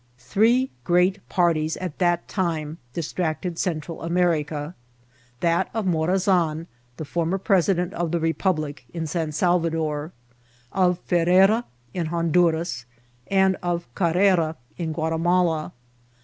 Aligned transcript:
Three 0.17 0.71
great 0.83 1.29
parties 1.29 1.77
at 1.77 1.99
that 1.99 2.27
time 2.27 2.79
distracted 2.91 3.59
Central 3.59 4.01
America: 4.01 4.73
that 5.41 5.69
of 5.75 5.85
Morazan, 5.85 6.65
the 6.97 7.05
former 7.05 7.37
president 7.37 7.93
of 7.93 8.09
the 8.09 8.19
Bepublic, 8.19 8.79
in 8.95 9.05
San 9.05 9.31
Salvador, 9.31 10.11
of 10.71 10.97
Ferrera 11.07 11.65
in 11.93 12.07
Honduras, 12.07 12.85
and 13.27 13.57
of 13.61 13.85
Carrera 13.93 14.55
in 14.75 14.95
Ouatimala. 14.95 15.71